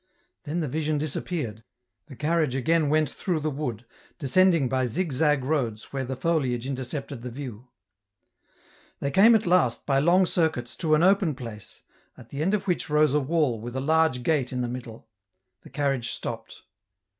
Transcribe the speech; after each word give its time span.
Then 0.45 0.61
the 0.61 0.67
vision 0.67 0.97
disappeared, 0.97 1.63
the 2.07 2.15
carriage 2.15 2.55
again 2.55 2.89
went 2.89 3.07
through 3.07 3.39
the 3.39 3.51
wood, 3.51 3.85
descending 4.17 4.67
by 4.67 4.87
zig 4.87 5.11
zag 5.11 5.43
roads 5.43 5.93
where 5.93 6.03
the 6.03 6.15
foliage 6.15 6.65
intercepted 6.65 7.21
the 7.21 7.29
view. 7.29 7.67
They 8.99 9.11
came 9.11 9.35
at 9.35 9.45
last, 9.45 9.85
by 9.85 9.99
long 9.99 10.25
circuits, 10.25 10.75
to 10.77 10.95
an 10.95 11.03
open 11.03 11.35
place, 11.35 11.83
at 12.17 12.29
the 12.29 12.41
end 12.41 12.55
of 12.55 12.67
which 12.67 12.89
rose 12.89 13.13
a 13.13 13.19
wall 13.19 13.61
with 13.61 13.75
a 13.75 13.79
large 13.79 14.23
gate 14.23 14.51
in 14.51 14.61
the 14.61 14.67
middle. 14.67 15.07
The 15.61 15.69
carriage 15.69 16.09
stopped. 16.09 16.63